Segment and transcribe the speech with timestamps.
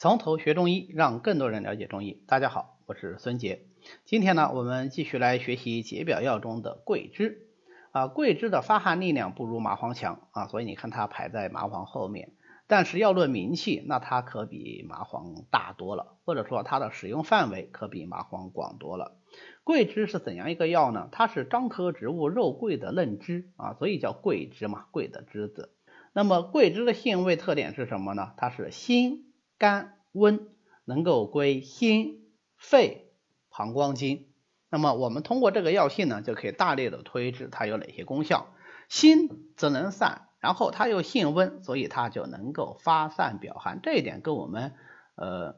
[0.00, 2.22] 从头学中医，让更多人了解中医。
[2.26, 3.66] 大家好，我是孙杰。
[4.06, 7.50] 今天呢，我们继续来学习解表药中的桂枝。
[7.92, 12.32] 啊，桂枝的发汗力量不如麻黄强啊，所以你看它排在麻黄后面。
[12.66, 19.18] 但是要论名气，那它可比麻黄大多了，或者说它的使用范围可比麻黄广多了。
[19.64, 21.10] 桂枝是怎样一个药呢？
[21.12, 25.74] 它是樟科植物肉桂的嫩枝啊，所以叫桂枝嘛，桂的枝子。
[26.14, 28.32] 那么桂枝的性味特点是什么呢？
[28.38, 29.26] 它是辛。
[29.60, 30.48] 肝温
[30.86, 32.24] 能够归心、
[32.56, 33.12] 肺、
[33.50, 34.26] 膀胱经。
[34.70, 38.46] 那么我们通过这个药性呢，就可以大力的推知它有哪些功效。
[38.88, 43.80] 心则能散，然后它又性温，所以它就能够发散表寒。
[43.82, 44.72] 这一点跟我们
[45.14, 45.56] 呃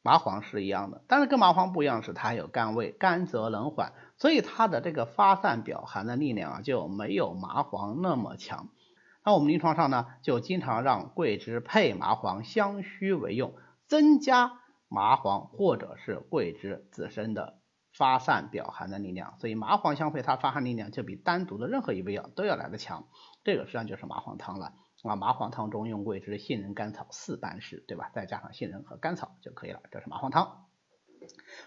[0.00, 8.70] 麻黄是一样的，但是跟麻黄不一样是它有甘味，甘则能缓，所以它的这个发散表寒的力量啊就没有麻黄那么强。
[9.24, 13.54] 那我们临床上呢，就经常让桂枝配麻黄相须为用，
[13.86, 17.60] 增加麻黄或者是桂枝自身的
[17.92, 19.38] 发散表寒的力量。
[19.38, 23.06] 所以麻黄相配，它发汗力量就比单独的任何一味药都要来的强。
[23.44, 24.72] 这个实际上就是麻黄汤了
[25.04, 25.14] 啊。
[25.14, 28.10] 麻黄汤中用桂枝、杏仁、甘草四般式，对吧？
[28.12, 30.66] 再加上杏仁和甘草就可以了，这是麻黄汤，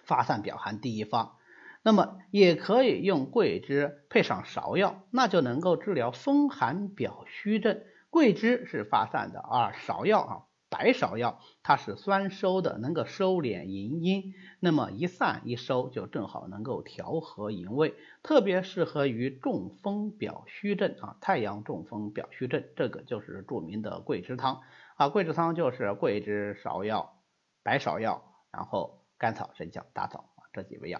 [0.03, 1.37] 发散表寒第一方。
[1.85, 7.79] 那么也可以用桂枝配上芍药，那就能够治疗风寒表虚症。
[8.09, 10.33] 桂枝是发散的啊，芍药啊，
[10.67, 14.33] 白芍药它是酸收的，能够收敛营阴。
[14.59, 24.63] 那么一散一收就正好能够调和营卫，特别适合于中风表虚症啊，太阳中风表虚症，这个就是著名的桂枝汤
[24.95, 25.09] 啊。
[25.09, 27.21] 桂枝汤就是桂枝、芍药、
[27.61, 30.99] 白芍药，然后甘草、生姜、大枣啊这几味药。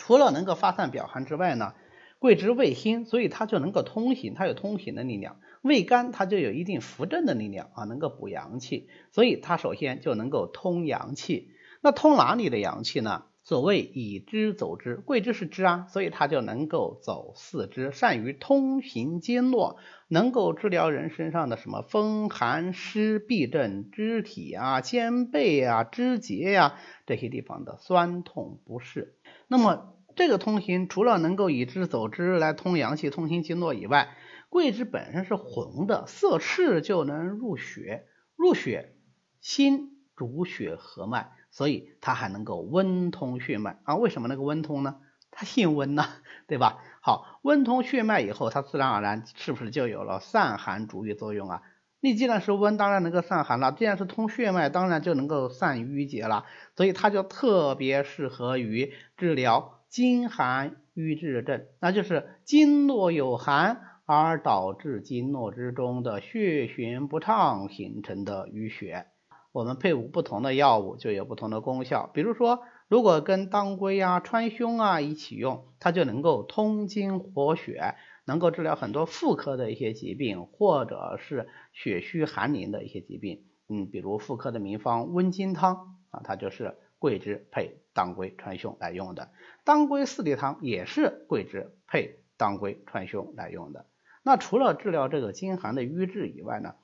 [0.00, 1.74] 除了能够发散表寒之外呢，
[2.18, 11.50] 桂枝味辛，所以它就能够通行，它有通行的力量；味甘，它就有一定扶正的力量啊，能够补阳气，所以它首先就能够通阳气。
[11.82, 13.24] 那通哪里的阳气呢？
[13.42, 26.74] 所谓以枝走之，桂枝是枝啊，所以它就能够走四肢，善于通行经络，能够治疗人身上的什么风寒湿痹症、肢体啊、肩背啊、肢节呀
[27.06, 29.16] 这些地方的酸痛不适。
[29.52, 34.16] 那么这个通行除了能够以枝走之来通阳气、通行经络以外，
[34.48, 38.06] 桂枝本身是红的，色赤就能入血，
[38.36, 38.94] 入血
[39.40, 43.96] 心主血和脉，所以它还能够温通血脉啊。
[43.96, 45.00] 为什么能够温通呢？
[45.32, 46.04] 它性温呢，
[46.46, 46.78] 对吧？
[47.02, 51.62] 好，温通血脉以后，它自然而然是不是就有了散寒逐瘀作用啊？
[52.00, 56.46] 你既然是温，当然能够散寒了；既然是通血脉，当然就能够散瘀结了。
[56.74, 69.06] 所以它就特别适合于治疗经寒瘀滞症，那就是经络有寒而导致经络之中的血循不畅形成的淤血。
[69.52, 72.08] 我们配伍不同的药物就有不同的功效。
[72.14, 77.94] 比如说，如果跟当归啊、川芎啊一起用，它就能够通经活血。
[78.24, 83.44] 能够治疗很多妇科的一些疾病，或者是血虚寒淋的一些疾病。
[83.68, 89.30] 嗯，比如妇科的名方温经汤啊，它就是桂枝配当归、川芎来用的。
[89.64, 93.86] 当归四逆汤也是桂枝配当归、川芎来用的。
[94.22, 96.74] 那除了治疗这个经寒的瘀滞以外呢，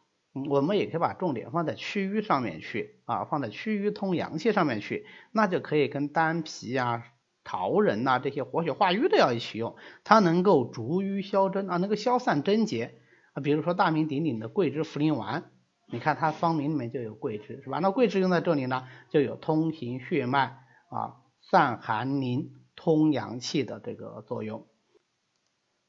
[0.48, 7.04] 我们也可以把重点放在祛瘀上面去啊，放在祛瘀通阳气上面去，那就可以跟丹皮呀。
[7.46, 12.98] 桃仁呐，这些活血化瘀的要一起用，它能够逐瘀消疹啊，能够消散症结
[13.34, 13.40] 啊。
[13.40, 15.44] 比如说大名鼎鼎的桂枝茯苓丸，
[15.86, 17.78] 你看它方名里面就有桂枝，是吧？
[17.78, 20.58] 那桂枝用在这里呢，就有通行血脉
[20.90, 24.66] 啊、散寒凝、通阳气的这个作用。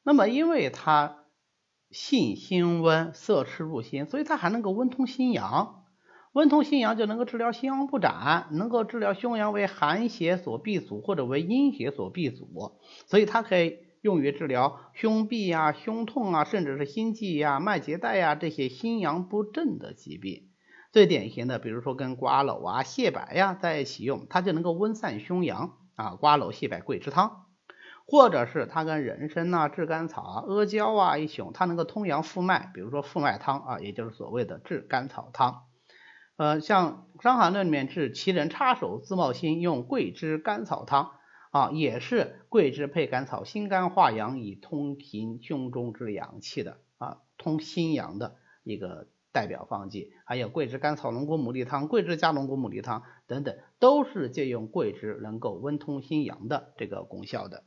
[0.03, 1.23] 那么因为它
[1.89, 5.76] 性辛温，色赤入心，所以它还能够温通心阳。
[6.37, 12.77] 温通心阳就能够治疗心阳不展，能够治疗胸阳为寒邪所闭阻或者为阴邪所闭阻，
[13.07, 20.43] 所以它可以用于治疗胸痹啊、胸痛啊，甚至是心悸呀、脉结带呀这些心阳不振的疾病。
[20.91, 26.17] 最典型的，比如说跟瓜蒌啊、蟹白呀在一起用，它就能够温散胸阳啊。
[26.17, 27.45] 瓜蒌、蟹白、桂枝汤，
[28.05, 35.63] 或者是它跟人参啊、炙甘草啊、阿胶啊一起用，它能够通阳复脉，比如说复脉汤啊，也就是所谓的炙甘草汤。
[36.37, 41.13] 呃，像《伤寒论》里面治奇人插手自冒心，用桂枝甘草汤
[41.49, 50.13] 啊，也是桂枝配甘草，心肝化阳，以通行胸中之阳气的啊，通心阳的一个代表方剂。
[50.25, 57.63] 还有桂枝甘草龙骨牡蛎汤、桂枝加龙骨牡蛎汤等等，都是借用桂枝能够温通心阳的这个功效的。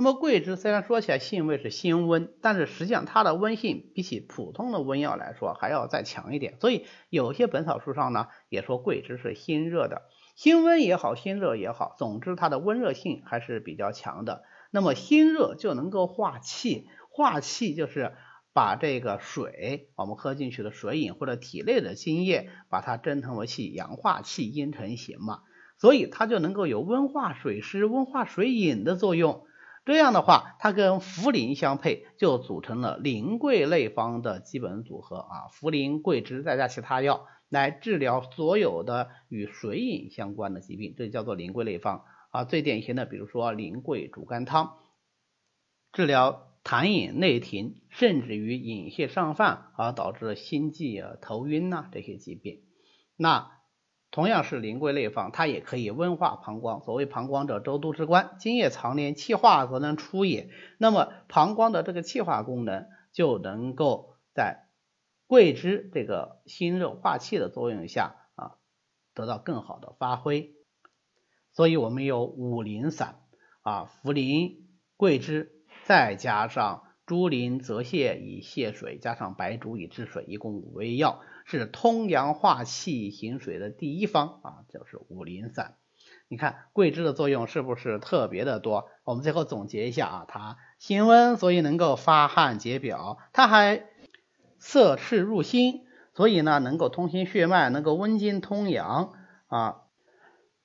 [0.00, 6.56] 那么桂枝虽然说起来性味是辛温，但是实际上它的温性比起普通的温药来说还要再强一点。
[6.58, 10.04] 所以有些本草书上呢也说桂枝是辛热的，
[10.36, 14.42] 辛温也好，辛热也好，总之它的温热性还是比较强的。
[14.70, 18.14] 那么辛热就能够化气，化气就是
[18.54, 25.40] 把这个水我们喝进去的水饮或者体内的津液，把它蒸腾为气，阳化气，阴成形嘛。
[25.76, 29.44] 所以它就能够有温化水湿、温化水饮的作用。
[29.84, 35.48] 这样的话，它跟茯苓相配，就组成了苓桂类方的基本组合啊。
[35.52, 42.44] 茯苓、桂枝再加其他药，来治疗所有的与水饮相关的疾病，这叫做苓桂类方啊。
[42.44, 44.76] 最典型的，比如说苓桂煮甘汤，
[45.92, 52.60] 治疗痰饮内停，甚至于饮泻上犯而导致心悸啊、头晕呐这些疾病。
[53.16, 53.50] 那
[54.10, 56.82] 同样是苓桂类方，它也可以温化膀胱。
[56.82, 60.50] 所谓膀胱者，周都之官，津液藏连，气化则能出也。
[60.78, 64.66] 那么膀胱的这个气化功能就能够在
[65.28, 68.56] 桂枝这个辛热化气的作用下啊，
[69.14, 70.54] 得到更好的发挥。
[71.52, 73.20] 所以我们有五苓散
[73.62, 74.56] 啊，茯苓、
[74.96, 75.52] 桂枝，
[75.84, 81.20] 再加上猪苓、泽泻以泻水，加上白术以治水，一共五味药。
[81.44, 85.76] 是通阳化气行水的第一方啊，就是五苓散。
[86.28, 88.86] 你看桂枝的作用是不是特别的多？
[89.04, 93.84] 我们最后总结一下啊，它辛温，所以能够发汗解表；它还
[94.58, 99.12] 涩赤入心，所以呢能够通心血脉，能够温经通阳
[99.48, 99.82] 啊，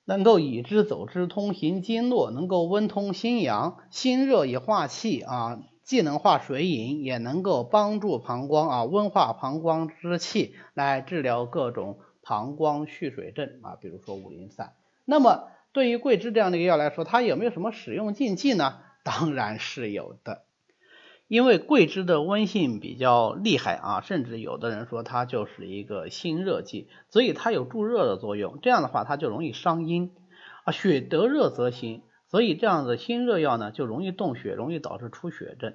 [0.04, 5.58] 能够以之走之，通行经络，能够温通心阳，心热以化气啊。
[5.86, 14.72] 既能化水饮，也能够帮助膀胱啊温化膀胱之气，来治疗各种膀胱蓄水症啊，比如说五苓散。
[15.04, 18.80] 那么对于桂枝这样的一个药来说，它有没有什么使用禁忌呢？
[19.04, 20.42] 当然是有的，
[21.28, 28.58] 因为桂枝的温性比较厉害啊，甚至有的人说它就是一个辛热剂，所以它有助热的作用。
[28.60, 30.10] 这样的话，它就容易伤阴
[30.64, 32.02] 啊，血得热则行。
[32.28, 35.74] 所以这样的辛热药呢，就容易动血，容易导致出血症。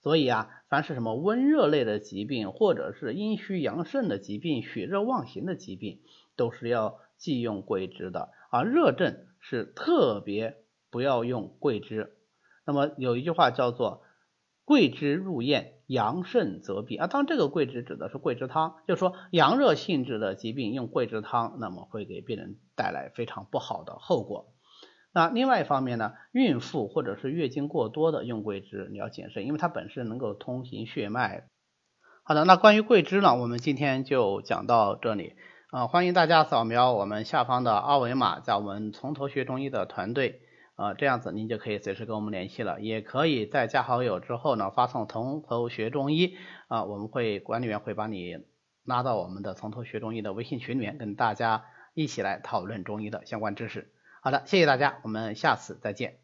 [0.00, 6.00] 所以啊，凡是什么温热类的疾病，或者是阴虚阳盛的疾病、血热妄行的疾病，
[6.36, 8.30] 都是要忌用桂枝的。
[8.50, 10.56] 而热症是特别
[10.90, 12.14] 不要用桂枝。
[12.66, 14.02] 那么有一句话叫做
[14.66, 16.98] “桂枝入咽，阳盛则痹”。
[17.00, 24.51] 啊，当这个桂枝指的是桂枝汤，就说阳热性质的疾病用桂枝汤，那么会给病人带来非常不好的后果。
[25.14, 31.48] 那另外一方面呢，孕妇或者是月经过多的用桂枝你要谨慎，因为它本身能够通行血脉。
[32.24, 35.34] 好的，那关于桂枝呢，我们今天就讲到这里
[35.70, 40.40] 啊，欢迎大家扫描我们下方的二维码，在我们从头学中医的团队
[40.76, 46.36] 啊，这样子您就可以随时跟我们联系了，也可以在加好友之后呢，发送从头学中医
[46.68, 48.38] 啊，我们会管理员会把你
[48.84, 53.92] 拉到我们的从头学中医的微信群里面，跟大家一起来讨论中医的相关知识。
[54.24, 56.14] 好的，谢谢大家，我们下次再见。